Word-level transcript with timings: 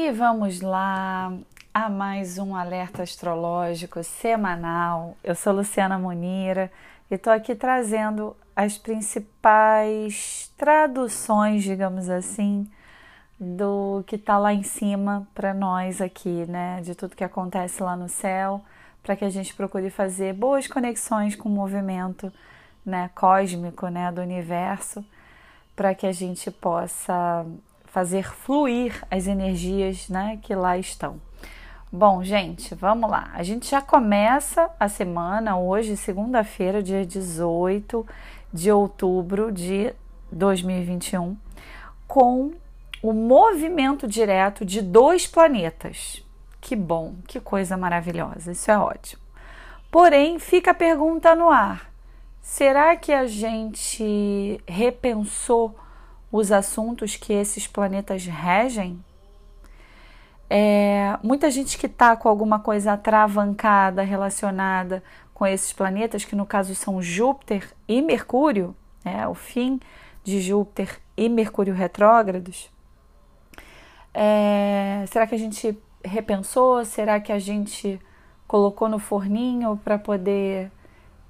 E 0.00 0.12
vamos 0.12 0.60
lá 0.60 1.36
a 1.74 1.88
mais 1.90 2.38
um 2.38 2.54
alerta 2.54 3.02
astrológico 3.02 4.04
semanal. 4.04 5.16
Eu 5.24 5.34
sou 5.34 5.52
Luciana 5.52 5.98
Munira 5.98 6.70
e 7.10 7.16
estou 7.16 7.32
aqui 7.32 7.52
trazendo 7.52 8.36
as 8.54 8.78
principais 8.78 10.52
traduções, 10.56 11.64
digamos 11.64 12.08
assim, 12.08 12.70
do 13.40 14.04
que 14.06 14.14
está 14.14 14.38
lá 14.38 14.54
em 14.54 14.62
cima 14.62 15.26
para 15.34 15.52
nós 15.52 16.00
aqui, 16.00 16.46
né? 16.46 16.80
De 16.80 16.94
tudo 16.94 17.16
que 17.16 17.24
acontece 17.24 17.82
lá 17.82 17.96
no 17.96 18.08
céu, 18.08 18.64
para 19.02 19.16
que 19.16 19.24
a 19.24 19.30
gente 19.30 19.52
procure 19.52 19.90
fazer 19.90 20.32
boas 20.32 20.68
conexões 20.68 21.34
com 21.34 21.48
o 21.48 21.52
movimento 21.52 22.32
né, 22.86 23.10
cósmico 23.16 23.88
né, 23.88 24.12
do 24.12 24.20
universo, 24.20 25.04
para 25.74 25.92
que 25.92 26.06
a 26.06 26.12
gente 26.12 26.52
possa 26.52 27.44
fazer 27.90 28.32
fluir 28.32 29.04
as 29.10 29.26
energias 29.26 30.08
né, 30.08 30.38
que 30.42 30.54
lá 30.54 30.78
estão. 30.78 31.20
Bom, 31.90 32.22
gente, 32.22 32.74
vamos 32.74 33.10
lá. 33.10 33.30
A 33.32 33.42
gente 33.42 33.70
já 33.70 33.80
começa 33.80 34.70
a 34.78 34.88
semana 34.88 35.58
hoje, 35.58 35.96
segunda-feira, 35.96 36.82
dia 36.82 37.04
18 37.04 38.06
de 38.52 38.70
outubro 38.70 39.50
de 39.50 39.94
2021, 40.30 41.36
com 42.06 42.52
o 43.02 43.12
movimento 43.12 44.06
direto 44.06 44.64
de 44.64 44.82
dois 44.82 45.26
planetas. 45.26 46.22
Que 46.60 46.76
bom, 46.76 47.14
que 47.26 47.40
coisa 47.40 47.76
maravilhosa, 47.76 48.52
isso 48.52 48.70
é 48.70 48.78
ótimo. 48.78 49.22
Porém, 49.90 50.38
fica 50.38 50.72
a 50.72 50.74
pergunta 50.74 51.34
no 51.34 51.48
ar: 51.48 51.90
será 52.42 52.96
que 52.96 53.12
a 53.12 53.26
gente 53.26 54.60
repensou 54.66 55.74
os 56.30 56.52
assuntos 56.52 57.16
que 57.16 57.32
esses 57.32 57.66
planetas 57.66 58.24
regem? 58.24 59.02
É, 60.50 61.18
muita 61.22 61.50
gente 61.50 61.76
que 61.76 61.86
está 61.86 62.16
com 62.16 62.28
alguma 62.28 62.58
coisa 62.58 62.92
atravancada 62.92 64.02
relacionada 64.02 65.02
com 65.34 65.46
esses 65.46 65.72
planetas, 65.72 66.24
que 66.24 66.34
no 66.34 66.46
caso 66.46 66.74
são 66.74 67.02
Júpiter 67.02 67.72
e 67.86 68.00
Mercúrio, 68.00 68.74
é, 69.04 69.26
o 69.28 69.34
fim 69.34 69.78
de 70.24 70.40
Júpiter 70.40 71.00
e 71.16 71.28
Mercúrio 71.28 71.74
retrógrados. 71.74 72.70
É, 74.12 75.04
será 75.06 75.26
que 75.26 75.34
a 75.34 75.38
gente 75.38 75.78
repensou? 76.04 76.84
Será 76.84 77.20
que 77.20 77.30
a 77.30 77.38
gente 77.38 78.00
colocou 78.46 78.88
no 78.88 78.98
forninho 78.98 79.78
para 79.84 79.98
poder 79.98 80.72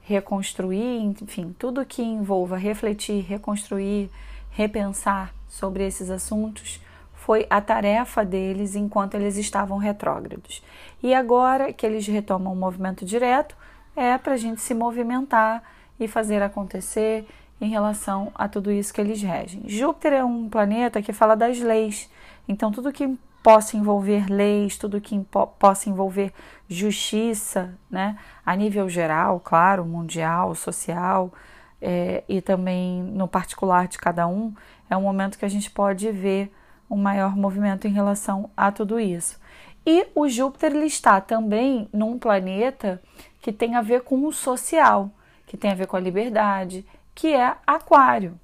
reconstruir? 0.00 1.03
Enfim, 1.03 1.55
tudo 1.59 1.84
que 1.84 2.03
envolva 2.03 2.56
refletir, 2.56 3.25
reconstruir, 3.25 4.11
repensar 4.59 5.33
sobre 5.47 5.87
esses 5.87 6.11
assuntos 6.11 6.83
foi 7.14 7.47
a 7.48 7.61
tarefa 7.61 8.25
deles 8.25 8.75
enquanto 8.75 9.15
eles 9.15 9.37
estavam 9.37 9.78
retrógrados. 9.78 10.65
E 11.00 11.15
agora 11.15 11.73
que 11.73 11.87
eles 11.87 12.05
retomam 12.09 12.55
o 12.55 12.56
movimento 12.56 13.05
direto, 13.05 13.56
é 13.95 14.19
para 14.19 14.33
a 14.33 14.37
gente 14.37 14.61
se 14.61 14.75
movimentar 14.75 15.62
e 16.00 16.09
fazer 16.09 16.42
acontecer 16.42 17.25
em 17.61 17.69
relação 17.69 18.33
a 18.34 18.48
tudo 18.48 18.73
isso 18.73 18.92
que 18.92 19.00
eles 19.00 19.23
regem. 19.23 19.62
Júpiter 19.65 20.15
é 20.15 20.25
um 20.25 20.48
planeta 20.48 21.00
que 21.00 21.12
fala 21.12 21.37
das 21.37 21.61
leis, 21.61 22.11
então 22.48 22.72
tudo 22.72 22.93
que 22.93 23.17
possa 23.41 23.77
envolver 23.77 24.28
leis, 24.28 24.77
tudo 24.77 25.00
que 25.00 25.25
possa 25.56 25.89
envolver 25.89 26.33
justiça, 26.69 27.78
né, 27.89 28.19
a 28.45 28.56
nível 28.56 28.89
geral, 28.89 29.39
claro, 29.39 29.84
mundial, 29.84 30.53
social, 30.56 31.33
é, 31.81 32.25
e 32.29 32.41
também 32.41 33.03
no 33.03 33.29
particular 33.29 33.89
de 33.89 33.98
cada 33.98 34.27
um, 34.27 34.53
é 34.91 34.97
um 34.97 35.03
momento 35.03 35.39
que 35.39 35.45
a 35.45 35.51
gente 35.51 35.71
pode 35.71 36.11
ver 36.11 36.53
um 36.91 36.97
maior 36.97 37.37
movimento 37.37 37.87
em 37.87 37.93
relação 37.93 38.51
a 38.57 38.73
tudo 38.73 38.98
isso. 38.98 39.39
E 39.87 40.06
o 40.15 40.29
Júpiter 40.29 40.73
ele 40.73 40.87
está 40.87 41.21
também 41.21 41.89
num 41.93 42.19
planeta 42.19 43.01
que 43.41 43.53
tem 43.53 43.75
a 43.75 43.83
ver 43.83 44.03
com 44.03 44.27
o 44.27 44.33
social, 44.33 45.11
que 45.47 45.56
tem 45.56 45.71
a 45.71 45.75
ver 45.75 45.87
com 45.87 45.97
a 45.97 46.00
liberdade, 46.00 46.84
que 47.15 47.34
é 47.34 47.56
Aquário. 47.67 48.38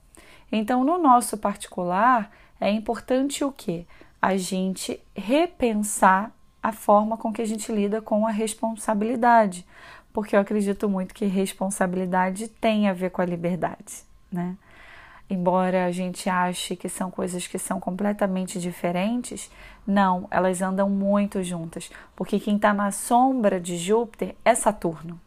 Então, 0.50 0.84
no 0.84 0.98
nosso 0.98 1.36
particular, 1.36 2.30
é 2.60 2.70
importante 2.70 3.44
o 3.44 3.52
que? 3.52 3.86
A 4.22 4.36
gente 4.36 5.00
repensar 5.14 6.32
a 6.62 6.72
forma 6.72 7.18
com 7.18 7.32
que 7.32 7.42
a 7.42 7.44
gente 7.44 7.70
lida 7.70 8.00
com 8.00 8.26
a 8.26 8.30
responsabilidade, 8.30 9.66
porque 10.14 10.36
eu 10.36 10.40
acredito 10.40 10.88
muito 10.88 11.12
que 11.12 11.26
responsabilidade 11.26 12.46
tem 12.46 12.88
a 12.88 12.92
ver 12.92 13.10
com 13.10 13.20
a 13.20 13.24
liberdade, 13.24 14.04
né? 14.30 14.56
Embora 15.28 15.86
a 15.86 15.90
gente 15.90 16.30
ache 16.30 16.76
que 16.76 16.88
são 16.88 17.10
coisas 17.10 17.48
que 17.48 17.58
são 17.58 17.80
completamente 17.80 18.60
diferentes, 18.60 19.50
não, 19.84 20.28
elas 20.30 20.62
andam 20.62 20.88
muito 20.88 21.42
juntas, 21.42 21.90
porque 22.14 22.38
quem 22.38 22.54
está 22.54 22.72
na 22.72 22.92
sombra 22.92 23.58
de 23.60 23.76
Júpiter 23.76 24.36
é 24.44 24.54
Saturno. 24.54 25.20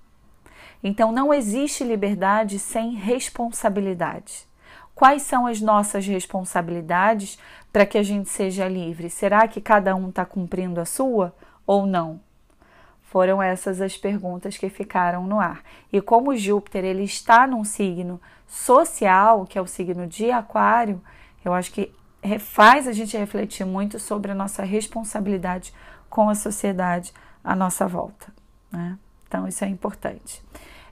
Então 0.81 1.11
não 1.11 1.33
existe 1.33 1.83
liberdade 1.83 2.57
sem 2.57 2.93
responsabilidade. 2.93 4.47
Quais 4.95 5.23
são 5.23 5.45
as 5.45 5.59
nossas 5.59 6.07
responsabilidades 6.07 7.37
para 7.73 7.85
que 7.85 7.97
a 7.97 8.03
gente 8.03 8.29
seja 8.29 8.69
livre? 8.69 9.09
Será 9.09 9.49
que 9.49 9.59
cada 9.59 9.93
um 9.97 10.07
está 10.07 10.23
cumprindo 10.23 10.79
a 10.79 10.85
sua 10.85 11.35
ou 11.65 11.85
não? 11.85 12.21
Foram 13.07 13.41
essas 13.41 13.79
as 13.79 13.97
perguntas 13.97 14.57
que 14.57 14.69
ficaram 14.69 15.25
no 15.25 15.39
ar. 15.39 15.61
E 15.91 16.01
como 16.01 16.35
Júpiter 16.35 16.83
ele 16.83 17.03
está 17.03 17.47
num 17.47 17.63
signo 17.63 18.21
social, 18.45 19.45
que 19.45 19.57
é 19.57 19.61
o 19.61 19.65
signo 19.65 20.05
de 20.05 20.29
Aquário, 20.29 21.01
eu 21.43 21.53
acho 21.53 21.71
que 21.71 21.91
faz 22.39 22.85
a 22.85 22.91
gente 22.91 23.17
refletir 23.17 23.65
muito 23.65 23.97
sobre 23.97 24.31
a 24.31 24.35
nossa 24.35 24.63
responsabilidade 24.63 25.73
com 26.09 26.29
a 26.29 26.35
sociedade 26.35 27.13
à 27.41 27.55
nossa 27.55 27.87
volta. 27.87 28.27
Né? 28.69 28.97
Então, 29.25 29.47
isso 29.47 29.63
é 29.63 29.67
importante. 29.67 30.43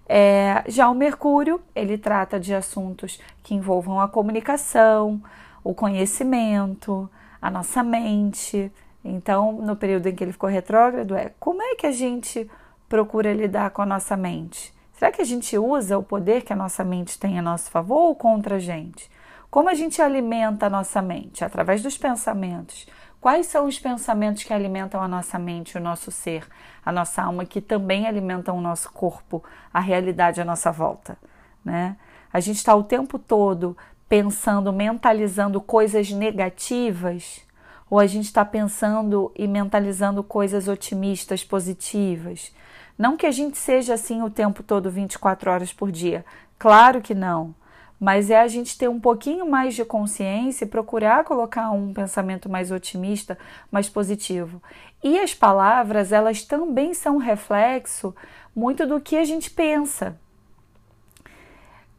É, 0.08 0.64
já 0.68 0.88
o 0.88 0.96
Mercúrio, 0.96 1.59
ele 1.75 1.98
trata 1.98 2.40
de 2.40 2.54
assuntos 2.54 3.20
que 3.44 3.54
envolvam 3.54 4.00
a 4.00 4.08
comunicação, 4.08 5.22
o 5.64 5.74
conhecimento, 5.74 7.09
a 7.42 7.52
nossa 7.52 7.84
mente, 7.84 8.72
então, 9.06 9.52
no 9.52 9.76
período 9.76 10.08
em 10.08 10.16
que 10.16 10.24
ele 10.24 10.32
ficou 10.32 10.50
retrógrado, 10.50 11.16
é 11.16 11.32
como 11.40 11.62
é 11.62 11.76
que 11.76 11.86
a 11.86 11.92
gente 11.92 12.50
procura 12.90 13.32
lidar 13.32 13.70
com 13.70 13.84
a 13.84 13.86
nossa 13.86 14.18
mente? 14.18 14.74
Será 14.94 15.12
que 15.12 15.22
a 15.22 15.26
gente 15.26 15.56
usa 15.58 15.96
o 15.96 16.04
poder 16.04 16.42
que 16.42 16.52
a 16.52 16.56
nossa 16.56 16.84
mente 16.84 17.20
tem 17.20 17.38
a 17.38 17.42
nosso 17.42 17.70
favor 17.70 18.00
ou 18.00 18.16
contra 18.16 18.56
a 18.56 18.60
gente? 18.60 19.08
Como 19.52 19.70
a 19.70 19.76
gente 19.76 20.02
alimenta 20.02 20.66
a 20.66 20.70
nossa 20.70 21.04
mente? 21.04 21.46
Através 21.46 21.84
dos 21.84 21.98
pensamentos. 22.00 22.88
Quais 23.22 23.46
são 23.46 23.68
os 23.68 23.78
pensamentos 23.78 24.44
que 24.44 24.54
alimentam 24.54 25.02
a 25.02 25.08
nossa 25.08 25.38
mente, 25.38 25.78
o 25.78 25.82
nosso 25.82 26.12
ser, 26.12 26.48
a 26.84 26.92
nossa 26.92 27.22
alma, 27.22 27.46
que 27.46 27.62
também 27.62 28.08
alimentam 28.08 28.58
o 28.58 28.62
nosso 28.62 28.92
corpo, 28.92 29.44
a 29.72 29.80
realidade 29.80 30.42
à 30.42 30.46
nossa 30.46 30.72
volta? 30.72 31.16
Né? 31.64 31.96
A 32.34 32.40
gente 32.40 32.58
está 32.58 32.76
o 32.76 32.84
tempo 32.84 33.20
todo 33.20 33.78
pensando, 34.10 34.74
mentalizando 34.74 35.62
coisas 35.62 36.10
negativas 36.12 37.46
ou 37.90 38.00
a 38.00 38.07
gente 38.07 38.25
está 38.25 38.44
pensando 38.44 39.31
e 39.35 39.47
mentalizando 39.47 40.23
coisas 40.23 40.68
otimistas, 40.68 41.44
positivas? 41.44 42.53
Não 42.97 43.18
que 43.18 43.25
a 43.25 43.31
gente 43.31 43.57
seja 43.57 43.94
assim 43.94 44.22
o 44.22 44.29
tempo 44.29 44.63
todo, 44.63 44.90
24 44.90 45.51
horas 45.51 45.73
por 45.73 45.91
dia. 45.91 46.25
Claro 46.57 47.01
que 47.01 47.13
não. 47.13 47.53
Mas 48.00 48.29
é 48.29 48.40
a 48.40 48.47
gente 48.47 48.78
ter 48.78 48.90
um 48.90 49.00
pouquinho 49.00 49.50
mais 49.50 49.74
de 49.74 49.85
consciência 49.85 50.66
e 50.66 50.68
procurar 50.68 51.24
colocar 51.24 51.72
um 51.72 51.94
pensamento 51.94 52.50
mais 52.50 52.72
otimista, 52.72 53.38
mais 53.72 53.90
positivo. 53.90 54.62
E 55.03 55.19
as 55.19 55.34
palavras, 55.34 56.12
elas 56.12 56.44
também 56.44 56.94
são 56.94 57.18
reflexo 57.18 58.16
muito 58.56 58.85
do 58.85 59.00
que 59.00 59.18
a 59.18 59.24
gente 59.24 59.50
pensa. 59.50 60.19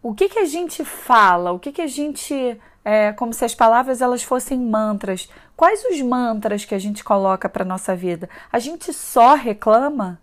O 0.02 0.14
que, 0.14 0.28
que 0.28 0.38
a 0.38 0.44
gente 0.44 0.84
fala, 0.84 1.52
o 1.52 1.58
que, 1.58 1.72
que 1.72 1.82
a 1.82 1.86
gente 1.86 2.58
é 2.88 3.12
como 3.12 3.34
se 3.34 3.44
as 3.44 3.52
palavras 3.52 4.00
elas 4.00 4.22
fossem 4.22 4.60
mantras. 4.60 5.28
Quais 5.56 5.84
os 5.86 6.00
mantras 6.02 6.64
que 6.64 6.72
a 6.72 6.78
gente 6.78 7.02
coloca 7.02 7.48
para 7.48 7.64
nossa 7.64 7.96
vida? 7.96 8.30
A 8.52 8.60
gente 8.60 8.92
só 8.92 9.34
reclama? 9.34 10.20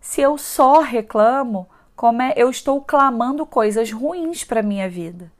Se 0.00 0.20
eu 0.20 0.36
só 0.36 0.80
reclamo, 0.80 1.68
como 1.94 2.22
é 2.22 2.32
eu 2.36 2.50
estou 2.50 2.80
clamando 2.80 3.46
coisas 3.46 3.92
ruins 3.92 4.42
para 4.42 4.64
minha 4.64 4.90
vida? 4.90 5.30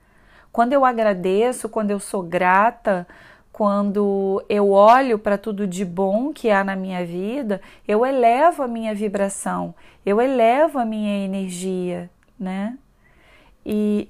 Quando 0.49 0.71
eu 0.71 0.85
agradeço, 0.85 1.67
quando 1.67 1.91
eu 1.91 1.99
sou 1.99 2.23
grata, 2.23 3.05
quando 3.51 4.41
eu 4.47 4.69
olho 4.69 5.19
para 5.19 5.37
tudo 5.37 5.67
de 5.67 5.83
bom 5.83 6.31
que 6.31 6.49
há 6.49 6.63
na 6.63 6.77
minha 6.77 7.05
vida, 7.05 7.59
eu 7.85 8.05
elevo 8.05 8.63
a 8.63 8.69
minha 8.69 8.95
vibração, 8.95 9.75
eu 10.05 10.21
elevo 10.21 10.79
a 10.79 10.85
minha 10.85 11.25
energia, 11.25 12.09
né? 12.39 12.77
E 13.65 14.09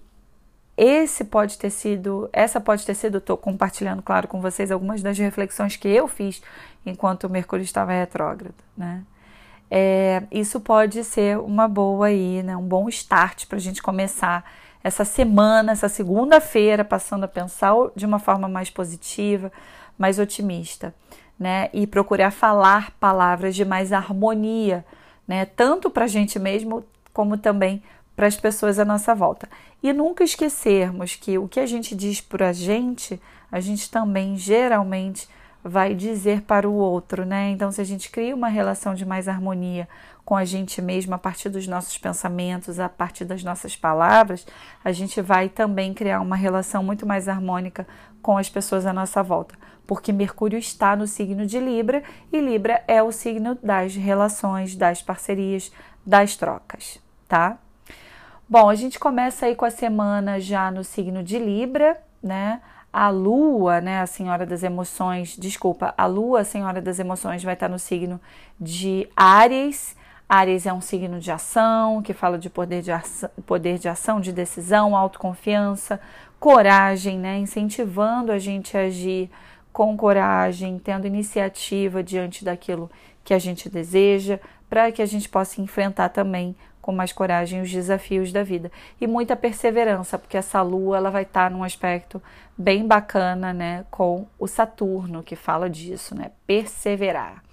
esse 0.77 1.23
pode 1.23 1.57
ter 1.57 1.71
sido, 1.71 2.29
essa 2.31 2.61
pode 2.61 2.85
ter 2.85 2.93
sido, 2.93 3.17
estou 3.17 3.35
compartilhando, 3.35 4.01
claro, 4.03 4.27
com 4.27 4.39
vocês 4.39 4.71
algumas 4.71 5.01
das 5.01 5.17
reflexões 5.17 5.75
que 5.75 5.87
eu 5.87 6.07
fiz 6.07 6.41
enquanto 6.85 7.23
o 7.25 7.29
Mercúrio 7.29 7.63
estava 7.63 7.91
retrógrado, 7.91 8.55
né? 8.77 9.03
É, 9.69 10.23
isso 10.31 10.61
pode 10.61 11.03
ser 11.03 11.37
uma 11.39 11.67
boa 11.67 12.07
aí, 12.07 12.41
né? 12.43 12.55
Um 12.55 12.67
bom 12.67 12.87
start 12.89 13.47
para 13.47 13.57
a 13.57 13.61
gente 13.61 13.81
começar 13.81 14.45
essa 14.83 15.03
semana, 15.03 15.73
essa 15.73 15.89
segunda-feira, 15.89 16.85
passando 16.85 17.25
a 17.25 17.27
pensar 17.27 17.73
de 17.95 18.05
uma 18.05 18.19
forma 18.19 18.47
mais 18.47 18.69
positiva, 18.69 19.51
mais 19.97 20.19
otimista. 20.19 20.93
né? 21.39 21.69
E 21.73 21.85
procurar 21.85 22.31
falar 22.31 22.91
palavras 22.99 23.55
de 23.55 23.63
mais 23.63 23.93
harmonia, 23.93 24.85
né? 25.27 25.45
Tanto 25.45 25.89
para 25.89 26.05
a 26.05 26.07
gente 26.07 26.39
mesmo, 26.39 26.83
como 27.13 27.37
também 27.37 27.83
para 27.96 27.96
as 28.25 28.35
pessoas 28.35 28.79
à 28.79 28.85
nossa 28.85 29.13
volta. 29.13 29.47
E 29.83 29.93
nunca 29.93 30.23
esquecermos 30.23 31.15
que 31.15 31.37
o 31.37 31.47
que 31.47 31.59
a 31.59 31.65
gente 31.65 31.95
diz 31.95 32.19
para 32.19 32.49
a 32.49 32.53
gente, 32.53 33.21
a 33.51 33.59
gente 33.59 33.91
também 33.91 34.35
geralmente 34.35 35.27
vai 35.63 35.93
dizer 35.93 36.41
para 36.41 36.67
o 36.67 36.73
outro, 36.73 37.25
né? 37.25 37.49
Então, 37.49 37.71
se 37.71 37.81
a 37.81 37.83
gente 37.83 38.09
cria 38.09 38.35
uma 38.35 38.47
relação 38.47 38.95
de 38.95 39.05
mais 39.05 39.27
harmonia 39.27 39.87
com 40.23 40.35
a 40.35 40.43
gente 40.43 40.81
mesmo 40.81 41.13
a 41.13 41.17
partir 41.17 41.49
dos 41.49 41.67
nossos 41.67 41.97
pensamentos, 41.97 42.79
a 42.79 42.89
partir 42.89 43.25
das 43.25 43.43
nossas 43.43 43.75
palavras, 43.75 44.45
a 44.83 44.91
gente 44.91 45.21
vai 45.21 45.49
também 45.49 45.93
criar 45.93 46.21
uma 46.21 46.35
relação 46.35 46.83
muito 46.83 47.05
mais 47.05 47.27
harmônica 47.27 47.87
com 48.21 48.37
as 48.37 48.49
pessoas 48.49 48.85
à 48.85 48.91
nossa 48.91 49.23
volta, 49.23 49.55
porque 49.85 50.11
Mercúrio 50.11 50.59
está 50.59 50.95
no 50.95 51.07
signo 51.07 51.45
de 51.45 51.59
Libra 51.59 52.03
e 52.31 52.41
Libra 52.41 52.83
é 52.87 53.01
o 53.01 53.11
signo 53.11 53.57
das 53.63 53.95
relações, 53.95 54.75
das 54.75 55.01
parcerias, 55.01 55.71
das 56.05 56.35
trocas, 56.35 56.99
tá? 57.27 57.57
Bom, 58.49 58.69
a 58.69 58.75
gente 58.75 58.97
começa 58.97 59.45
aí 59.45 59.55
com 59.55 59.65
a 59.65 59.69
semana 59.69 60.39
já 60.39 60.71
no 60.71 60.81
signo 60.81 61.21
de 61.21 61.37
Libra, 61.37 61.97
né? 62.23 62.61
A 62.93 63.09
Lua, 63.09 63.81
né, 63.81 63.99
a 63.99 64.07
Senhora 64.07 64.45
das 64.45 64.63
Emoções, 64.63 65.35
desculpa, 65.37 65.93
a 65.97 66.05
Lua, 66.05 66.39
a 66.39 66.45
Senhora 66.45 66.81
das 66.81 66.97
Emoções, 66.97 67.43
vai 67.43 67.55
estar 67.55 67.67
no 67.67 67.77
signo 67.77 68.21
de 68.57 69.05
Áries. 69.17 69.97
Áries 70.29 70.65
é 70.65 70.71
um 70.71 70.79
signo 70.79 71.19
de 71.19 71.29
ação, 71.29 72.01
que 72.01 72.13
fala 72.13 72.37
de 72.39 72.49
poder 72.49 72.81
de 72.81 72.89
ação, 72.89 73.29
poder 73.45 73.77
de, 73.77 73.89
ação, 73.89 74.21
de 74.21 74.31
decisão, 74.31 74.95
autoconfiança, 74.95 75.99
coragem, 76.39 77.19
né, 77.19 77.37
incentivando 77.37 78.31
a 78.31 78.39
gente 78.39 78.77
a 78.77 78.83
agir 78.83 79.29
com 79.73 79.97
coragem, 79.97 80.79
tendo 80.79 81.05
iniciativa 81.05 82.01
diante 82.01 82.45
daquilo 82.45 82.89
que 83.25 83.33
a 83.33 83.39
gente 83.39 83.67
deseja, 83.69 84.39
para 84.69 84.89
que 84.89 85.01
a 85.01 85.05
gente 85.05 85.27
possa 85.27 85.61
enfrentar 85.61 86.09
também 86.09 86.55
com 86.87 86.93
mais 86.93 87.11
coragem 87.11 87.59
os 87.59 87.69
desafios 87.69 88.31
da 88.31 88.43
vida 88.43 88.71
e 89.01 89.05
muita 89.05 89.35
perseverança, 89.35 90.17
porque 90.17 90.37
essa 90.37 90.61
lua 90.61 90.95
ela 90.95 91.09
vai 91.09 91.23
estar 91.23 91.51
num 91.51 91.61
aspecto 91.61 92.23
bem 92.57 92.87
bacana, 92.87 93.51
né, 93.51 93.83
com 93.91 94.25
o 94.39 94.47
Saturno, 94.47 95.21
que 95.21 95.35
fala 95.35 95.69
disso, 95.69 96.15
né, 96.15 96.31
perseverar. 96.47 97.43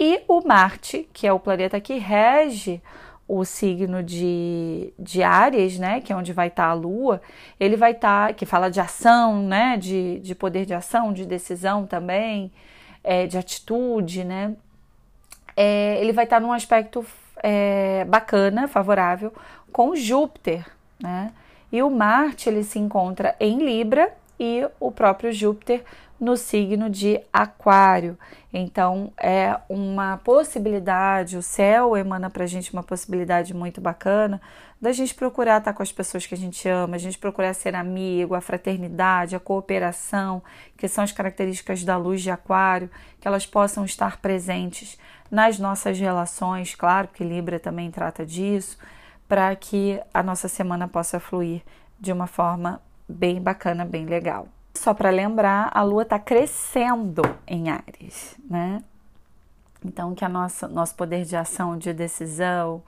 E 0.00 0.24
o 0.26 0.44
Marte, 0.44 1.08
que 1.12 1.28
é 1.28 1.32
o 1.32 1.38
planeta 1.38 1.80
que 1.80 1.96
rege 1.96 2.82
o 3.28 3.44
signo 3.44 4.02
de, 4.02 4.92
de 4.98 5.22
Áries, 5.22 5.78
né, 5.78 6.00
que 6.00 6.12
é 6.12 6.16
onde 6.16 6.32
vai 6.32 6.48
estar 6.48 6.66
a 6.66 6.72
Lua, 6.72 7.22
ele 7.60 7.76
vai 7.76 7.92
estar, 7.92 8.34
que 8.34 8.44
fala 8.44 8.68
de 8.68 8.80
ação, 8.80 9.46
né, 9.46 9.76
de, 9.76 10.18
de 10.18 10.34
poder 10.34 10.66
de 10.66 10.74
ação, 10.74 11.12
de 11.12 11.24
decisão 11.24 11.86
também, 11.86 12.50
é, 13.04 13.28
de 13.28 13.38
atitude, 13.38 14.24
né, 14.24 14.56
é, 15.56 16.00
ele 16.00 16.12
vai 16.12 16.24
estar 16.24 16.40
num 16.40 16.52
aspecto 16.52 17.06
é, 17.42 18.04
bacana, 18.04 18.68
favorável, 18.68 19.32
com 19.72 19.96
Júpiter, 19.96 20.66
né? 21.00 21.32
E 21.70 21.82
o 21.82 21.90
Marte 21.90 22.48
ele 22.48 22.62
se 22.62 22.78
encontra 22.78 23.34
em 23.40 23.58
Libra 23.64 24.12
e 24.38 24.66
o 24.78 24.92
próprio 24.92 25.32
Júpiter 25.32 25.82
no 26.22 26.36
signo 26.36 26.88
de 26.88 27.20
Aquário. 27.32 28.16
Então 28.52 29.12
é 29.18 29.58
uma 29.68 30.18
possibilidade, 30.18 31.36
o 31.36 31.42
céu 31.42 31.96
emana 31.96 32.30
para 32.30 32.44
a 32.44 32.46
gente 32.46 32.72
uma 32.72 32.82
possibilidade 32.84 33.52
muito 33.52 33.80
bacana 33.80 34.40
da 34.80 34.92
gente 34.92 35.16
procurar 35.16 35.58
estar 35.58 35.72
com 35.72 35.82
as 35.82 35.90
pessoas 35.90 36.24
que 36.24 36.34
a 36.34 36.38
gente 36.38 36.68
ama, 36.68 36.94
a 36.94 36.98
gente 36.98 37.18
procurar 37.18 37.52
ser 37.54 37.74
amigo, 37.74 38.36
a 38.36 38.40
fraternidade, 38.40 39.34
a 39.34 39.40
cooperação, 39.40 40.40
que 40.76 40.86
são 40.86 41.02
as 41.02 41.10
características 41.10 41.82
da 41.82 41.96
luz 41.96 42.22
de 42.22 42.30
Aquário, 42.30 42.88
que 43.20 43.26
elas 43.26 43.44
possam 43.44 43.84
estar 43.84 44.18
presentes 44.18 44.96
nas 45.28 45.58
nossas 45.58 45.98
relações, 45.98 46.74
claro 46.76 47.08
que 47.08 47.24
Libra 47.24 47.58
também 47.58 47.90
trata 47.90 48.24
disso, 48.24 48.78
para 49.28 49.54
que 49.56 50.00
a 50.14 50.22
nossa 50.22 50.46
semana 50.46 50.86
possa 50.86 51.18
fluir 51.18 51.62
de 51.98 52.12
uma 52.12 52.28
forma 52.28 52.80
bem 53.08 53.40
bacana, 53.40 53.84
bem 53.84 54.06
legal. 54.06 54.48
Só 54.74 54.94
para 54.94 55.10
lembrar, 55.10 55.70
a 55.72 55.82
Lua 55.82 56.02
está 56.02 56.18
crescendo 56.18 57.22
em 57.46 57.70
Ares, 57.70 58.36
né? 58.48 58.82
Então 59.84 60.14
que 60.14 60.24
a 60.24 60.28
nossa 60.28 60.68
nosso 60.68 60.94
poder 60.94 61.24
de 61.24 61.36
ação, 61.36 61.76
de 61.76 61.92
decisão 61.92 62.82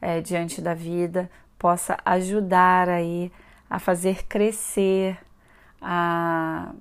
é, 0.00 0.20
diante 0.20 0.60
da 0.60 0.74
vida 0.74 1.30
possa 1.58 1.98
ajudar 2.04 2.88
aí 2.88 3.30
a 3.68 3.78
fazer 3.78 4.24
crescer, 4.26 5.18
a 5.80 6.72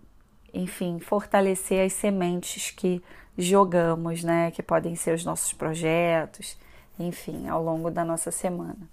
enfim 0.54 1.00
fortalecer 1.00 1.86
as 1.86 1.94
sementes 1.94 2.72
que 2.72 3.04
jogamos, 3.38 4.24
né? 4.24 4.52
Que 4.52 4.64
podem 4.64 4.96
ser 4.96 5.14
os 5.14 5.24
nossos 5.24 5.54
projetos, 5.54 6.58
enfim, 7.00 7.48
ao 7.48 7.64
longo 7.64 7.90
da 7.90 8.04
nossa 8.04 8.32
semana. 8.32 8.90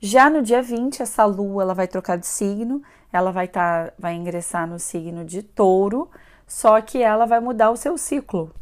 Já 0.00 0.30
no 0.30 0.42
dia 0.42 0.62
20, 0.62 1.02
essa 1.02 1.24
lua 1.24 1.62
ela 1.62 1.74
vai 1.74 1.88
trocar 1.88 2.16
de 2.16 2.26
signo, 2.26 2.82
ela 3.12 3.32
vai, 3.32 3.48
tá, 3.48 3.92
vai 3.98 4.14
ingressar 4.14 4.66
no 4.66 4.78
signo 4.78 5.24
de 5.24 5.42
touro, 5.42 6.10
só 6.46 6.80
que 6.80 7.02
ela 7.02 7.26
vai 7.26 7.40
mudar 7.40 7.70
o 7.70 7.76
seu 7.76 7.96
ciclo. 7.96 8.54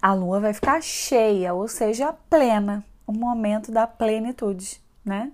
A 0.00 0.12
lua 0.12 0.40
vai 0.40 0.52
ficar 0.52 0.82
cheia, 0.82 1.54
ou 1.54 1.66
seja, 1.68 2.14
plena, 2.28 2.84
o 3.06 3.12
momento 3.12 3.72
da 3.72 3.86
plenitude, 3.86 4.80
né? 5.04 5.32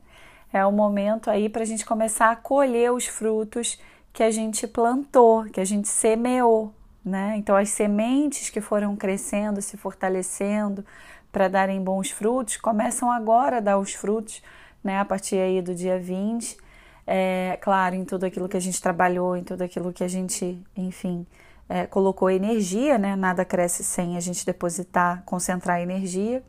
É 0.53 0.65
o 0.65 0.73
momento 0.73 1.31
aí 1.31 1.49
para 1.49 1.63
a 1.63 1.67
gente 1.67 1.85
começar 1.85 2.31
a 2.31 2.37
colher 2.37 2.93
os 2.93 3.07
frutos 3.07 3.81
que 4.13 4.23
a 4.23 4.31
gente 4.31 4.67
plantou, 4.67 5.45
que 5.45 5.61
a 5.61 5.65
gente 5.65 5.89
semeou, 5.89 6.73
né? 7.05 7.35
Então, 7.37 7.57
as 7.57 7.71
sementes 7.71 8.51
que 8.51 8.61
foram 8.61 8.95
crescendo, 8.95 9.63
se 9.63 9.77
fortalecendo 9.77 10.85
para 11.33 11.49
darem 11.49 11.83
bons 11.83 12.11
frutos, 12.11 12.59
começam 12.59 13.11
agora 13.11 13.57
a 13.57 13.61
dar 13.61 13.79
os 13.79 13.95
frutos, 13.95 14.43
né? 14.85 15.01
A 15.01 15.05
partir 15.05 15.37
aí 15.37 15.63
do 15.63 15.75
dia 15.75 15.99
20, 15.99 16.59
é, 17.07 17.59
claro, 17.61 17.95
em 17.95 18.05
tudo 18.05 18.25
aquilo 18.25 18.49
que 18.49 18.57
a 18.57 18.61
gente 18.61 18.81
trabalhou, 18.81 19.37
em 19.37 19.45
tudo 19.45 19.63
aquilo 19.63 19.93
que 19.93 20.05
a 20.05 20.09
gente, 20.09 20.61
enfim, 20.77 21.27
é, 21.69 21.87
colocou 21.87 22.31
energia, 22.31 22.99
né? 22.99 23.17
Nada 23.17 23.45
cresce 23.45 23.83
sem 23.83 24.17
a 24.17 24.21
gente 24.21 24.45
depositar, 24.45 25.23
concentrar 25.25 25.81
energia, 25.81 26.43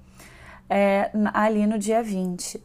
é, 0.69 1.11
ali 1.33 1.65
no 1.65 1.79
dia 1.79 2.03
20. 2.03 2.61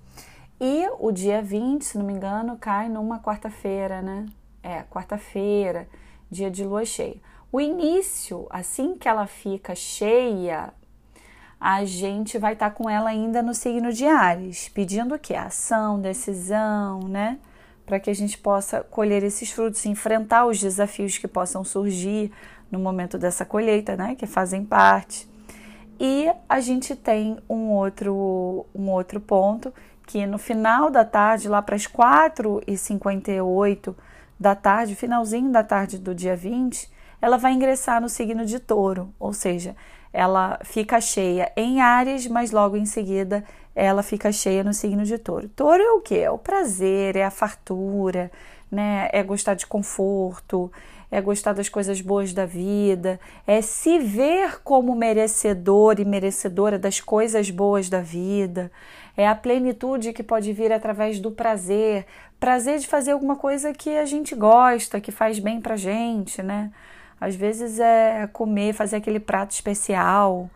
E 0.61 0.89
o 0.99 1.13
dia 1.13 1.41
20, 1.41 1.85
se 1.85 1.99
não 1.99 2.05
me 2.05 2.13
engano, 2.13 2.57
cai 2.59 2.89
numa 2.89 3.21
quarta-feira, 3.21 4.03
né? 4.03 4.27
É, 4.63 4.83
quarta-feira, 4.83 5.89
dia 6.31 6.51
de 6.51 6.65
lua 6.65 6.85
cheia. 6.85 7.17
O 7.51 7.61
início, 7.61 8.47
assim 8.51 8.97
que 8.97 9.09
ela 9.09 9.27
fica 9.27 9.75
cheia, 9.75 10.73
a 11.61 11.85
gente 11.85 12.39
vai 12.39 12.53
estar 12.53 12.71
tá 12.71 12.77
com 12.77 12.91
ela 12.91 13.09
ainda 13.09 13.41
no 13.41 13.55
signo 13.55 13.93
de 13.93 14.05
Ares, 14.05 14.69
pedindo 14.69 15.15
o 15.15 15.19
que? 15.19 15.35
Ação, 15.35 16.01
decisão, 16.01 17.01
né? 17.09 17.39
Para 17.89 17.99
que 17.99 18.11
a 18.11 18.15
gente 18.15 18.37
possa 18.37 18.83
colher 18.83 19.25
esses 19.25 19.51
frutos, 19.51 19.87
enfrentar 19.87 20.45
os 20.45 20.61
desafios 20.61 21.17
que 21.17 21.27
possam 21.27 21.65
surgir 21.65 22.31
no 22.71 22.79
momento 22.79 23.17
dessa 23.17 23.47
colheita, 23.47 23.97
né? 23.97 24.15
Que 24.15 24.27
fazem 24.27 24.63
parte. 24.63 25.27
E 25.99 26.31
a 26.47 26.61
gente 26.61 26.95
tem 26.95 27.39
um 27.49 27.71
outro, 27.71 28.67
um 28.75 28.91
outro 28.91 29.19
ponto 29.21 29.73
que 30.07 30.27
no 30.27 30.37
final 30.37 30.91
da 30.91 31.03
tarde, 31.03 31.49
lá 31.49 31.63
para 31.63 31.77
as 31.77 31.87
4h58 31.87 33.95
da 34.39 34.55
tarde, 34.55 34.95
finalzinho 34.95 35.51
da 35.51 35.65
tarde 35.65 35.99
do 35.99 36.15
dia 36.15 36.37
20, 36.37 36.93
ela 37.23 37.39
vai 37.39 37.53
ingressar 37.53 38.03
no 38.03 38.09
signo 38.09 38.45
de 38.45 38.61
touro, 38.61 39.15
ou 39.19 39.33
seja, 39.33 39.75
ela 40.13 40.59
fica 40.65 41.01
cheia 41.01 41.53
em 41.57 41.81
Ares, 41.81 42.27
mas 42.27 42.51
logo 42.51 42.77
em 42.77 42.87
seguida 42.87 43.45
ela 43.75 44.03
fica 44.03 44.33
cheia 44.33 44.65
no 44.65 44.75
signo 44.75 45.05
de 45.05 45.19
touro. 45.19 45.49
Touro 45.51 45.83
é 45.83 45.93
o 45.93 46.01
que? 46.01 46.19
É 46.19 46.31
o 46.31 46.39
prazer, 46.39 47.17
é 47.17 47.25
a 47.25 47.31
fartura, 47.31 48.31
né? 48.71 49.09
é 49.13 49.23
gostar 49.23 49.55
de 49.55 49.67
conforto, 49.67 50.71
é 51.11 51.21
gostar 51.21 51.53
das 51.53 51.69
coisas 51.69 52.01
boas 52.01 52.33
da 52.33 52.45
vida, 52.45 53.19
é 53.47 53.63
se 53.63 53.99
ver 53.99 54.61
como 54.63 54.95
merecedor 54.95 56.01
e 56.01 56.05
merecedora 56.05 56.79
das 56.79 57.01
coisas 57.01 57.51
boas 57.51 57.89
da 57.89 58.01
vida, 58.01 58.71
é 59.17 59.27
a 59.27 59.35
plenitude 59.35 60.13
que 60.13 60.23
pode 60.23 60.53
vir 60.53 60.73
através 60.73 61.19
do 61.19 61.31
prazer, 61.31 62.07
prazer 62.39 62.79
de 62.79 62.87
fazer 62.87 63.13
alguma 63.13 63.37
coisa 63.37 63.73
que 63.73 63.97
a 63.97 64.05
gente 64.05 64.35
gosta, 64.35 65.01
que 65.01 65.11
faz 65.11 65.39
bem 65.39 65.61
pra 65.61 65.77
gente, 65.77 66.43
né? 66.43 66.71
Às 67.21 67.35
vezes 67.35 67.81
é 67.81 68.29
comer, 68.33 68.73
fazer 68.73 68.97
aquele 68.97 69.21
prato 69.21 69.51
especial 69.53 70.49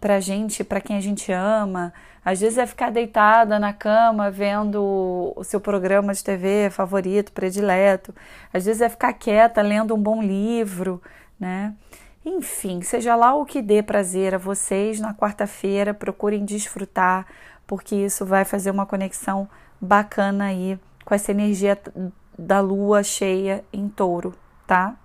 pra 0.00 0.20
gente, 0.20 0.62
para 0.62 0.80
quem 0.80 0.96
a 0.96 1.00
gente 1.00 1.32
ama. 1.32 1.92
Às 2.24 2.40
vezes 2.40 2.58
é 2.58 2.66
ficar 2.66 2.90
deitada 2.90 3.58
na 3.58 3.72
cama 3.72 4.30
vendo 4.30 5.32
o 5.34 5.44
seu 5.44 5.60
programa 5.60 6.12
de 6.12 6.22
TV 6.22 6.70
favorito, 6.70 7.32
predileto. 7.32 8.14
Às 8.52 8.64
vezes 8.64 8.82
é 8.82 8.88
ficar 8.88 9.12
quieta 9.14 9.62
lendo 9.62 9.94
um 9.94 10.02
bom 10.02 10.22
livro, 10.22 11.02
né? 11.38 11.74
Enfim, 12.24 12.80
seja 12.80 13.14
lá 13.14 13.34
o 13.34 13.44
que 13.44 13.60
dê 13.60 13.82
prazer 13.82 14.34
a 14.34 14.38
vocês 14.38 14.98
na 14.98 15.12
quarta-feira, 15.12 15.92
procurem 15.92 16.44
desfrutar, 16.44 17.26
porque 17.66 17.94
isso 17.94 18.24
vai 18.24 18.44
fazer 18.44 18.70
uma 18.70 18.86
conexão 18.86 19.48
bacana 19.78 20.46
aí 20.46 20.78
com 21.04 21.14
essa 21.14 21.30
energia 21.30 21.78
da 22.38 22.60
lua 22.60 23.02
cheia 23.02 23.62
em 23.70 23.88
touro, 23.88 24.34
tá? 24.66 24.96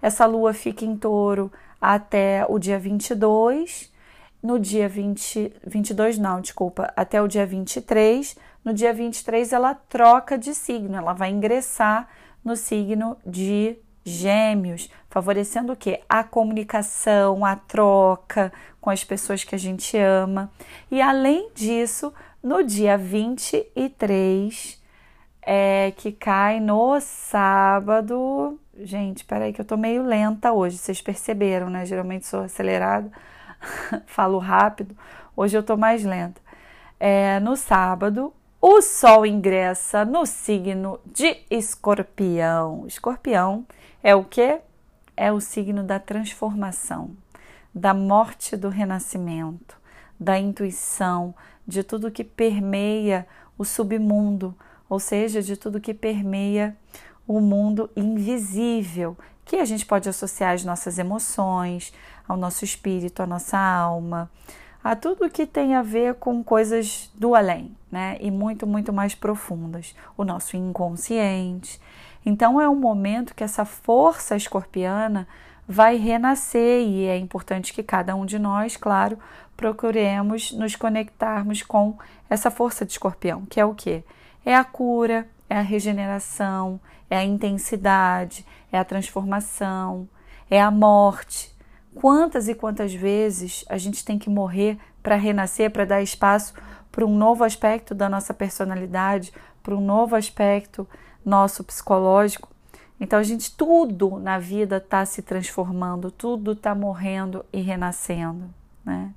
Essa 0.00 0.26
lua 0.26 0.52
fica 0.52 0.84
em 0.84 0.96
touro 0.96 1.50
até 1.80 2.44
o 2.48 2.58
dia 2.58 2.78
22, 2.78 3.92
no 4.42 4.58
dia 4.58 4.88
20, 4.88 5.52
22 5.66 6.18
não, 6.18 6.40
desculpa, 6.40 6.92
até 6.96 7.20
o 7.20 7.28
dia 7.28 7.46
23, 7.46 8.36
no 8.64 8.72
dia 8.72 8.92
23 8.92 9.52
ela 9.52 9.74
troca 9.74 10.36
de 10.36 10.54
signo, 10.54 10.96
ela 10.96 11.12
vai 11.12 11.30
ingressar 11.30 12.08
no 12.44 12.56
signo 12.56 13.16
de 13.24 13.78
Gêmeos, 14.04 14.90
favorecendo 15.08 15.72
o 15.72 15.76
que? 15.76 15.98
A 16.06 16.22
comunicação, 16.22 17.42
a 17.42 17.56
troca 17.56 18.52
com 18.78 18.90
as 18.90 19.02
pessoas 19.02 19.42
que 19.44 19.54
a 19.54 19.58
gente 19.58 19.96
ama. 19.96 20.52
E 20.90 21.00
além 21.00 21.50
disso, 21.54 22.12
no 22.42 22.62
dia 22.62 22.98
23, 22.98 24.82
é, 25.40 25.90
que 25.96 26.12
cai 26.12 26.60
no 26.60 27.00
sábado. 27.00 28.60
Gente, 28.80 29.24
peraí 29.24 29.52
que 29.52 29.60
eu 29.60 29.64
tô 29.64 29.76
meio 29.76 30.02
lenta 30.02 30.52
hoje, 30.52 30.78
vocês 30.78 31.00
perceberam, 31.00 31.70
né? 31.70 31.86
Geralmente 31.86 32.26
sou 32.26 32.40
acelerada, 32.40 33.10
falo 34.06 34.38
rápido. 34.38 34.96
Hoje 35.36 35.56
eu 35.56 35.62
tô 35.62 35.76
mais 35.76 36.04
lenta. 36.04 36.40
É, 36.98 37.38
no 37.38 37.56
sábado, 37.56 38.34
o 38.60 38.82
Sol 38.82 39.24
ingressa 39.24 40.04
no 40.04 40.26
signo 40.26 40.98
de 41.06 41.36
Escorpião. 41.48 42.84
Escorpião 42.86 43.64
é 44.02 44.12
o 44.14 44.24
que? 44.24 44.58
É 45.16 45.30
o 45.30 45.40
signo 45.40 45.84
da 45.84 46.00
transformação, 46.00 47.16
da 47.72 47.94
morte 47.94 48.56
do 48.56 48.68
renascimento, 48.68 49.78
da 50.18 50.36
intuição, 50.36 51.32
de 51.64 51.84
tudo 51.84 52.10
que 52.10 52.24
permeia 52.24 53.24
o 53.56 53.64
submundo, 53.64 54.52
ou 54.88 54.98
seja, 54.98 55.40
de 55.40 55.56
tudo 55.56 55.80
que 55.80 55.94
permeia 55.94 56.76
o 57.26 57.40
mundo 57.40 57.90
invisível, 57.96 59.16
que 59.44 59.56
a 59.56 59.64
gente 59.64 59.84
pode 59.84 60.08
associar 60.08 60.54
às 60.54 60.64
nossas 60.64 60.98
emoções, 60.98 61.92
ao 62.26 62.36
nosso 62.36 62.64
espírito, 62.64 63.22
à 63.22 63.26
nossa 63.26 63.58
alma 63.58 64.30
a 64.84 64.94
tudo 64.94 65.30
que 65.30 65.46
tem 65.46 65.74
a 65.74 65.80
ver 65.80 66.16
com 66.16 66.44
coisas 66.44 67.10
do 67.14 67.34
além, 67.34 67.74
né? 67.90 68.18
E 68.20 68.30
muito, 68.30 68.66
muito 68.66 68.92
mais 68.92 69.14
profundas. 69.14 69.96
O 70.14 70.24
nosso 70.24 70.58
inconsciente. 70.58 71.80
Então 72.24 72.60
é 72.60 72.68
um 72.68 72.74
momento 72.74 73.34
que 73.34 73.42
essa 73.42 73.64
força 73.64 74.36
escorpiana 74.36 75.26
vai 75.66 75.96
renascer 75.96 76.86
e 76.86 77.06
é 77.06 77.16
importante 77.16 77.72
que 77.72 77.82
cada 77.82 78.14
um 78.14 78.26
de 78.26 78.38
nós, 78.38 78.76
claro, 78.76 79.18
procuremos 79.56 80.52
nos 80.52 80.76
conectarmos 80.76 81.62
com 81.62 81.96
essa 82.28 82.50
força 82.50 82.84
de 82.84 82.92
escorpião, 82.92 83.46
que 83.46 83.58
é 83.58 83.64
o 83.64 83.74
que? 83.74 84.04
É 84.44 84.54
a 84.54 84.64
cura, 84.64 85.26
é 85.54 85.58
a 85.58 85.62
regeneração, 85.62 86.80
é 87.08 87.16
a 87.16 87.24
intensidade, 87.24 88.44
é 88.72 88.78
a 88.78 88.84
transformação, 88.84 90.08
é 90.50 90.60
a 90.60 90.70
morte, 90.70 91.54
Quantas 91.94 92.48
e 92.48 92.54
quantas 92.54 92.92
vezes 92.92 93.64
a 93.68 93.78
gente 93.78 94.04
tem 94.04 94.18
que 94.18 94.28
morrer 94.28 94.78
para 95.02 95.14
renascer, 95.14 95.70
para 95.70 95.84
dar 95.84 96.02
espaço 96.02 96.52
para 96.90 97.04
um 97.04 97.16
novo 97.16 97.44
aspecto 97.44 97.94
da 97.94 98.08
nossa 98.08 98.34
personalidade, 98.34 99.32
para 99.62 99.74
um 99.74 99.80
novo 99.80 100.16
aspecto 100.16 100.88
nosso 101.24 101.62
psicológico? 101.62 102.48
Então 103.00 103.18
a 103.18 103.22
gente 103.22 103.54
tudo 103.54 104.18
na 104.18 104.38
vida 104.38 104.78
está 104.78 105.04
se 105.04 105.22
transformando, 105.22 106.10
tudo 106.10 106.52
está 106.52 106.74
morrendo 106.74 107.44
e 107.52 107.60
renascendo, 107.60 108.52
né? 108.84 109.12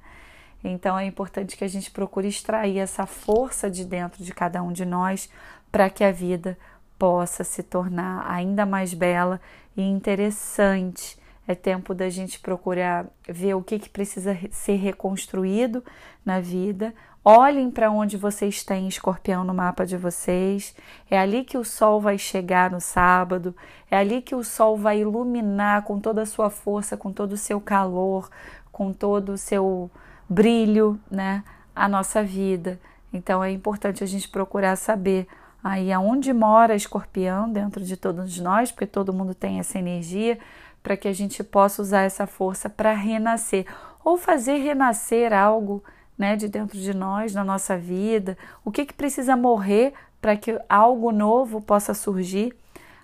Então 0.63 0.97
é 0.97 1.05
importante 1.05 1.55
que 1.55 1.63
a 1.63 1.67
gente 1.67 1.89
procure 1.91 2.27
extrair 2.27 2.79
essa 2.79 3.05
força 3.05 3.69
de 3.69 3.85
dentro 3.85 4.23
de 4.23 4.33
cada 4.33 4.61
um 4.61 4.71
de 4.71 4.85
nós 4.85 5.29
para 5.77 5.91
que 5.91 6.03
a 6.03 6.11
vida 6.11 6.57
possa 6.97 7.43
se 7.43 7.61
tornar 7.61 8.25
ainda 8.27 8.65
mais 8.65 8.95
bela 8.95 9.39
e 9.75 9.83
interessante 9.83 11.15
é 11.47 11.53
tempo 11.53 11.93
da 11.93 12.09
gente 12.09 12.39
procurar 12.39 13.05
ver 13.29 13.53
o 13.53 13.61
que, 13.61 13.77
que 13.77 13.87
precisa 13.87 14.35
ser 14.49 14.77
reconstruído 14.77 15.83
na 16.25 16.39
vida. 16.39 16.95
Olhem 17.23 17.69
para 17.69 17.91
onde 17.91 18.17
vocês 18.17 18.63
têm 18.63 18.87
escorpião 18.87 19.43
no 19.43 19.53
mapa 19.53 19.85
de 19.85 19.95
vocês. 19.97 20.75
É 21.11 21.19
ali 21.19 21.43
que 21.43 21.59
o 21.59 21.63
sol 21.63 22.01
vai 22.01 22.17
chegar 22.17 22.71
no 22.71 22.81
sábado. 22.81 23.55
É 23.91 23.97
ali 23.97 24.19
que 24.19 24.33
o 24.33 24.43
sol 24.43 24.75
vai 24.75 25.01
iluminar 25.01 25.83
com 25.83 25.99
toda 25.99 26.23
a 26.23 26.25
sua 26.25 26.49
força, 26.49 26.97
com 26.97 27.11
todo 27.13 27.33
o 27.33 27.37
seu 27.37 27.61
calor, 27.61 28.31
com 28.71 28.91
todo 28.91 29.33
o 29.33 29.37
seu 29.37 29.91
brilho, 30.27 30.99
né? 31.09 31.43
A 31.75 31.87
nossa 31.87 32.23
vida. 32.23 32.79
Então 33.13 33.43
é 33.43 33.51
importante 33.51 34.03
a 34.03 34.07
gente 34.07 34.27
procurar 34.27 34.75
saber 34.75 35.27
aí 35.63 35.91
aonde 35.91 36.31
mora 36.33 36.75
escorpião 36.75 37.51
dentro 37.51 37.83
de 37.83 37.97
todos 37.97 38.39
nós, 38.39 38.71
porque 38.71 38.85
todo 38.85 39.13
mundo 39.13 39.33
tem 39.33 39.59
essa 39.59 39.77
energia 39.77 40.37
para 40.81 40.95
que 40.95 41.07
a 41.07 41.13
gente 41.13 41.43
possa 41.43 41.81
usar 41.81 42.01
essa 42.03 42.25
força 42.25 42.69
para 42.69 42.93
renascer 42.93 43.65
ou 44.03 44.17
fazer 44.17 44.57
renascer 44.57 45.33
algo 45.33 45.83
né, 46.17 46.35
de 46.35 46.47
dentro 46.47 46.77
de 46.77 46.93
nós, 46.93 47.33
na 47.33 47.43
nossa 47.43 47.77
vida, 47.77 48.37
o 48.63 48.71
que, 48.71 48.85
que 48.85 48.93
precisa 48.93 49.35
morrer 49.35 49.93
para 50.21 50.35
que 50.35 50.59
algo 50.67 51.11
novo 51.11 51.61
possa 51.61 51.93
surgir. 51.93 52.55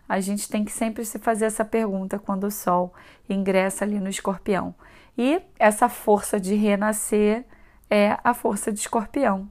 A 0.07 0.19
gente 0.19 0.49
tem 0.49 0.65
que 0.65 0.71
sempre 0.71 1.05
se 1.05 1.19
fazer 1.19 1.45
essa 1.45 1.63
pergunta 1.63 2.17
quando 2.17 2.45
o 2.45 2.51
Sol 2.51 2.93
ingressa 3.29 3.85
ali 3.85 3.99
no 3.99 4.09
escorpião. 4.09 4.73
E 5.17 5.41
essa 5.59 5.87
força 5.87 6.39
de 6.39 6.55
renascer 6.55 7.45
é 7.89 8.17
a 8.23 8.33
força 8.33 8.71
de 8.71 8.79
escorpião. 8.79 9.47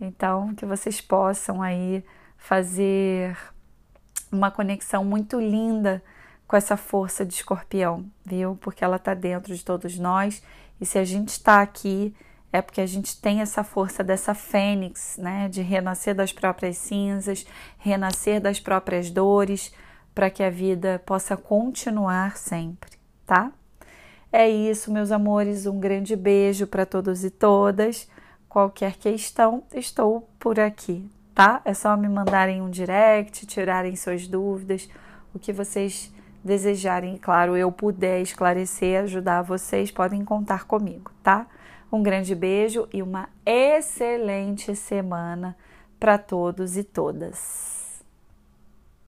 Então, 0.00 0.54
que 0.54 0.64
vocês 0.64 1.00
possam 1.00 1.60
aí 1.60 2.04
fazer 2.42 3.38
uma 4.30 4.50
conexão 4.50 5.04
muito 5.04 5.38
linda 5.38 6.02
com 6.46 6.56
essa 6.56 6.76
força 6.76 7.24
de 7.24 7.34
escorpião, 7.34 8.04
viu? 8.26 8.58
Porque 8.60 8.82
ela 8.82 8.96
está 8.96 9.14
dentro 9.14 9.54
de 9.54 9.64
todos 9.64 9.96
nós 9.96 10.42
e 10.80 10.84
se 10.84 10.98
a 10.98 11.04
gente 11.04 11.28
está 11.28 11.62
aqui 11.62 12.12
é 12.52 12.60
porque 12.60 12.80
a 12.80 12.86
gente 12.86 13.18
tem 13.18 13.40
essa 13.40 13.62
força 13.62 14.02
dessa 14.02 14.34
fênix, 14.34 15.16
né? 15.16 15.48
De 15.48 15.62
renascer 15.62 16.14
das 16.14 16.32
próprias 16.32 16.76
cinzas, 16.78 17.46
renascer 17.78 18.40
das 18.40 18.58
próprias 18.58 19.08
dores, 19.08 19.72
para 20.12 20.28
que 20.28 20.42
a 20.42 20.50
vida 20.50 21.00
possa 21.06 21.36
continuar 21.36 22.36
sempre, 22.36 22.90
tá? 23.24 23.52
É 24.32 24.50
isso, 24.50 24.92
meus 24.92 25.12
amores. 25.12 25.64
Um 25.64 25.78
grande 25.78 26.16
beijo 26.16 26.66
para 26.66 26.84
todos 26.84 27.24
e 27.24 27.30
todas. 27.30 28.10
Qualquer 28.48 28.96
questão, 28.96 29.62
estou 29.72 30.28
por 30.38 30.60
aqui, 30.60 31.08
tá? 31.34 31.60
É 31.64 31.74
só 31.74 31.96
me 31.96 32.08
mandarem 32.08 32.60
um 32.62 32.70
direct, 32.70 33.46
tirarem 33.46 33.96
suas 33.96 34.26
dúvidas, 34.26 34.88
o 35.34 35.38
que 35.38 35.52
vocês 35.52 36.12
desejarem, 36.44 37.16
claro, 37.16 37.56
eu 37.56 37.70
puder 37.70 38.20
esclarecer, 38.20 39.02
ajudar 39.02 39.42
vocês, 39.42 39.90
podem 39.90 40.24
contar 40.24 40.64
comigo, 40.64 41.10
tá? 41.22 41.46
Um 41.90 42.02
grande 42.02 42.34
beijo 42.34 42.88
e 42.92 43.02
uma 43.02 43.28
excelente 43.46 44.74
semana 44.74 45.56
para 46.00 46.18
todos 46.18 46.76
e 46.76 46.82
todas. 46.82 47.81